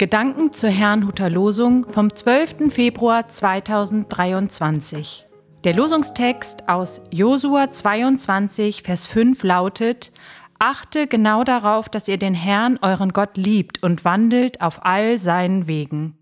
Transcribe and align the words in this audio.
Gedanken 0.00 0.54
zur 0.54 0.70
Herrnhuter 0.70 1.28
Losung 1.28 1.84
vom 1.92 2.16
12. 2.16 2.72
Februar 2.72 3.28
2023. 3.28 5.26
Der 5.62 5.74
Losungstext 5.74 6.70
aus 6.70 7.02
Josua 7.10 7.70
22, 7.70 8.82
Vers 8.82 9.06
5 9.06 9.42
lautet: 9.42 10.10
Achte 10.58 11.06
genau 11.06 11.44
darauf, 11.44 11.90
dass 11.90 12.08
ihr 12.08 12.16
den 12.16 12.32
Herrn, 12.32 12.78
euren 12.80 13.12
Gott, 13.12 13.36
liebt 13.36 13.82
und 13.82 14.02
wandelt 14.06 14.62
auf 14.62 14.86
all 14.86 15.18
seinen 15.18 15.66
Wegen. 15.66 16.16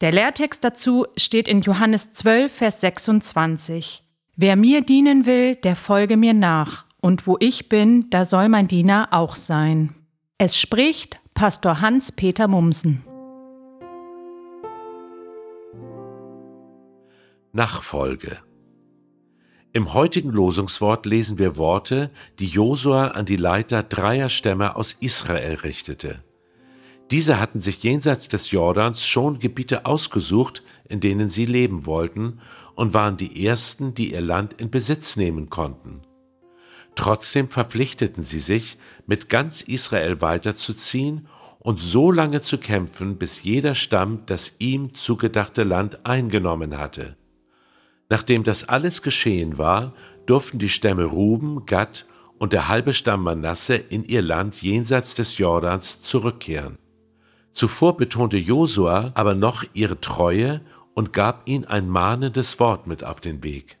Der 0.00 0.12
Lehrtext 0.12 0.62
dazu 0.62 1.04
steht 1.16 1.48
in 1.48 1.62
Johannes 1.62 2.12
12, 2.12 2.52
Vers 2.52 2.80
26. 2.80 4.04
Wer 4.36 4.54
mir 4.54 4.82
dienen 4.82 5.26
will, 5.26 5.56
der 5.56 5.74
folge 5.74 6.16
mir 6.16 6.32
nach, 6.32 6.84
und 7.00 7.26
wo 7.26 7.36
ich 7.40 7.68
bin, 7.68 8.08
da 8.10 8.24
soll 8.24 8.48
mein 8.48 8.68
Diener 8.68 9.08
auch 9.10 9.34
sein. 9.34 9.96
Es 10.38 10.56
spricht 10.56 11.18
Pastor 11.34 11.80
Hans-Peter 11.80 12.46
Mumsen. 12.46 13.02
Nachfolge 17.56 18.36
Im 19.72 19.94
heutigen 19.94 20.28
Losungswort 20.28 21.06
lesen 21.06 21.38
wir 21.38 21.56
Worte, 21.56 22.10
die 22.38 22.48
Josua 22.48 23.06
an 23.12 23.24
die 23.24 23.36
Leiter 23.36 23.82
dreier 23.82 24.28
Stämme 24.28 24.76
aus 24.76 24.92
Israel 24.92 25.54
richtete. 25.54 26.22
Diese 27.10 27.40
hatten 27.40 27.60
sich 27.60 27.82
jenseits 27.82 28.28
des 28.28 28.50
Jordans 28.50 29.06
schon 29.06 29.38
Gebiete 29.38 29.86
ausgesucht, 29.86 30.64
in 30.86 31.00
denen 31.00 31.30
sie 31.30 31.46
leben 31.46 31.86
wollten, 31.86 32.40
und 32.74 32.92
waren 32.92 33.16
die 33.16 33.46
ersten, 33.46 33.94
die 33.94 34.12
ihr 34.12 34.20
Land 34.20 34.60
in 34.60 34.70
Besitz 34.70 35.16
nehmen 35.16 35.48
konnten. 35.48 36.02
Trotzdem 36.94 37.48
verpflichteten 37.48 38.22
sie 38.22 38.40
sich, 38.40 38.76
mit 39.06 39.30
ganz 39.30 39.62
Israel 39.62 40.20
weiterzuziehen 40.20 41.26
und 41.58 41.80
so 41.80 42.12
lange 42.12 42.42
zu 42.42 42.58
kämpfen, 42.58 43.16
bis 43.16 43.44
jeder 43.44 43.74
Stamm 43.74 44.26
das 44.26 44.56
ihm 44.58 44.94
zugedachte 44.94 45.64
Land 45.64 46.04
eingenommen 46.04 46.76
hatte. 46.76 47.16
Nachdem 48.08 48.44
das 48.44 48.68
alles 48.68 49.02
geschehen 49.02 49.58
war, 49.58 49.92
durften 50.26 50.58
die 50.58 50.68
Stämme 50.68 51.04
Ruben, 51.04 51.66
Gad 51.66 52.06
und 52.38 52.52
der 52.52 52.68
halbe 52.68 52.92
Stamm 52.92 53.22
Manasse 53.22 53.76
in 53.76 54.04
ihr 54.04 54.22
Land 54.22 54.60
jenseits 54.62 55.14
des 55.14 55.38
Jordans 55.38 56.02
zurückkehren. 56.02 56.78
Zuvor 57.52 57.96
betonte 57.96 58.36
Josua 58.36 59.12
aber 59.14 59.34
noch 59.34 59.64
ihre 59.72 60.00
Treue 60.00 60.60
und 60.94 61.12
gab 61.12 61.48
ihnen 61.48 61.64
ein 61.64 61.88
mahnendes 61.88 62.60
Wort 62.60 62.86
mit 62.86 63.02
auf 63.02 63.20
den 63.20 63.42
Weg. 63.42 63.78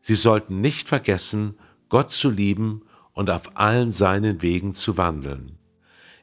Sie 0.00 0.14
sollten 0.14 0.60
nicht 0.60 0.88
vergessen, 0.88 1.56
Gott 1.88 2.10
zu 2.10 2.30
lieben 2.30 2.82
und 3.12 3.30
auf 3.30 3.56
allen 3.56 3.92
seinen 3.92 4.42
Wegen 4.42 4.72
zu 4.72 4.96
wandeln. 4.96 5.58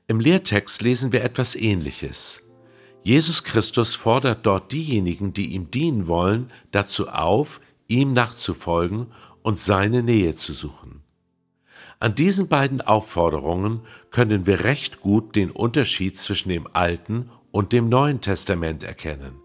Im 0.08 0.20
Lehrtext 0.20 0.82
lesen 0.82 1.12
wir 1.12 1.24
etwas 1.24 1.56
Ähnliches. 1.56 2.42
Jesus 3.10 3.44
Christus 3.44 3.96
fordert 3.96 4.46
dort 4.46 4.72
diejenigen, 4.72 5.34
die 5.34 5.56
ihm 5.56 5.72
dienen 5.72 6.06
wollen, 6.06 6.52
dazu 6.70 7.08
auf, 7.08 7.60
ihm 7.88 8.14
nachzufolgen 8.14 9.08
und 9.42 9.60
seine 9.60 10.04
Nähe 10.04 10.36
zu 10.36 10.54
suchen. 10.54 11.02
An 12.00 12.14
diesen 12.14 12.50
beiden 12.50 12.82
Aufforderungen 12.82 13.82
können 14.12 14.46
wir 14.46 14.64
recht 14.64 15.02
gut 15.02 15.36
den 15.36 15.50
Unterschied 15.50 16.20
zwischen 16.20 16.50
dem 16.50 16.68
Alten 16.74 17.32
und 17.50 17.74
dem 17.74 17.90
Neuen 17.90 18.22
Testament 18.22 18.84
erkennen. 18.84 19.40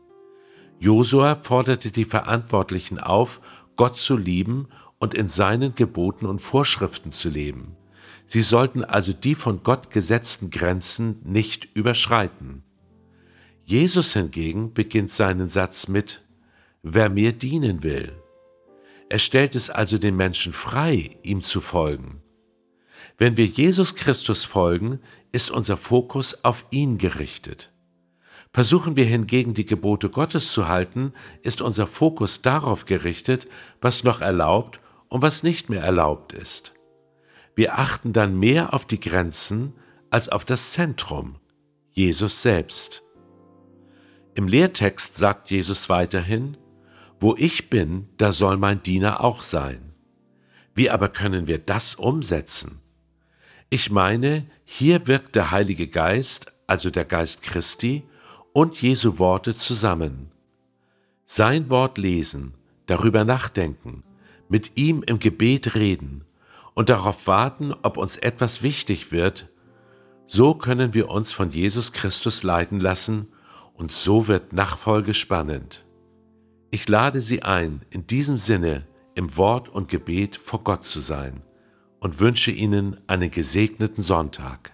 Josua 0.79 1.35
forderte 1.35 1.91
die 1.91 2.05
Verantwortlichen 2.05 2.99
auf, 2.99 3.41
Gott 3.77 3.97
zu 3.97 4.19
lieben 4.19 4.69
und 4.99 5.15
in 5.15 5.31
seinen 5.31 5.75
Geboten 5.75 6.27
und 6.27 6.43
Vorschriften 6.43 7.13
zu 7.13 7.31
leben. 7.31 7.79
Sie 8.27 8.43
sollten 8.43 8.85
also 8.85 9.15
die 9.15 9.35
von 9.35 9.63
Gott 9.63 9.89
gesetzten 9.89 10.51
Grenzen 10.51 11.23
nicht 11.25 11.75
überschreiten. 11.75 12.63
Jesus 13.65 14.13
hingegen 14.13 14.75
beginnt 14.75 15.11
seinen 15.11 15.49
Satz 15.49 15.89
mit 15.89 16.23
Wer 16.83 17.09
mir 17.09 17.33
dienen 17.33 17.83
will. 17.83 18.13
Er 19.09 19.19
stellt 19.19 19.55
es 19.55 19.71
also 19.71 19.97
den 19.97 20.17
Menschen 20.17 20.53
frei, 20.53 21.17
ihm 21.23 21.43
zu 21.43 21.63
folgen. 21.63 22.21
Wenn 23.17 23.39
wir 23.39 23.47
Jesus 23.47 23.95
Christus 23.95 24.45
folgen, 24.45 25.01
ist 25.33 25.51
unser 25.51 25.79
Fokus 25.79 26.45
auf 26.45 26.67
ihn 26.71 26.99
gerichtet. 26.99 27.73
Versuchen 28.53 28.97
wir 28.97 29.05
hingegen 29.05 29.55
die 29.55 29.67
Gebote 29.67 30.11
Gottes 30.11 30.53
zu 30.53 30.69
halten, 30.69 31.13
ist 31.43 31.63
unser 31.63 31.87
Fokus 31.87 32.43
darauf 32.43 32.85
gerichtet, 32.85 33.49
was 33.81 34.05
noch 34.05 34.21
erlaubt 34.21 34.81
und 35.09 35.23
was 35.23 35.43
nicht 35.43 35.71
mehr 35.71 35.83
erlaubt 35.83 36.33
ist. 36.33 36.75
Wir 37.57 37.79
achten 37.79 38.13
dann 38.13 38.39
mehr 38.39 38.75
auf 38.75 38.85
die 38.85 39.01
Grenzen 39.01 39.73
als 40.11 40.29
auf 40.29 40.45
das 40.45 40.73
Zentrum, 40.73 41.37
Jesus 41.93 42.43
selbst. 42.43 43.03
Im 44.37 44.49
Lehrtext 44.49 45.17
sagt 45.17 45.51
Jesus 45.51 45.89
weiterhin, 45.89 46.57
Wo 47.21 47.37
ich 47.39 47.71
bin, 47.71 48.09
da 48.17 48.33
soll 48.33 48.57
mein 48.57 48.83
Diener 48.83 49.23
auch 49.23 49.43
sein. 49.43 49.93
Wie 50.75 50.91
aber 50.91 51.09
können 51.09 51.47
wir 51.47 51.59
das 51.59 51.95
umsetzen? 51.95 52.81
Ich 53.71 53.93
meine, 53.93 54.47
hier 54.65 55.07
wirkt 55.07 55.37
der 55.37 55.53
Heilige 55.53 55.87
Geist, 55.87 56.53
also 56.67 56.91
der 56.91 57.05
Geist 57.05 57.43
Christi, 57.43 58.03
und 58.53 58.83
Jesu 58.83 59.19
Worte 59.19 59.57
zusammen. 59.57 60.33
Sein 61.25 61.71
Wort 61.71 61.97
lesen, 61.97 62.55
darüber 62.87 63.25
nachdenken, 63.25 64.03
mit 64.49 64.77
ihm 64.77 65.05
im 65.05 65.21
Gebet 65.21 65.77
reden 65.77 66.25
und 66.75 66.89
darauf 66.89 67.29
warten, 67.29 67.73
ob 67.83 67.97
uns 67.97 68.17
etwas 68.17 68.63
wichtig 68.63 69.13
wird, 69.13 69.49
so 70.27 70.55
können 70.55 70.93
wir 70.93 71.09
uns 71.09 71.33
von 71.33 71.51
Jesus 71.51 71.93
Christus 71.93 72.43
leiten 72.43 72.81
lassen 72.81 73.29
und 73.75 73.93
so 73.93 74.29
wird 74.29 74.53
Nachfolge 74.53 75.15
spannend. 75.15 75.87
Ich 76.71 76.89
lade 76.89 77.21
Sie 77.21 77.43
ein, 77.43 77.83
in 77.91 78.07
diesem 78.07 78.39
Sinne 78.39 78.87
im 79.15 79.37
Wort 79.37 79.69
und 79.69 79.89
Gebet 79.89 80.37
vor 80.37 80.65
Gott 80.65 80.85
zu 80.85 81.01
sein 81.01 81.43
und 82.01 82.21
wünsche 82.21 82.51
Ihnen 82.51 83.01
einen 83.07 83.31
gesegneten 83.31 84.03
Sonntag. 84.03 84.73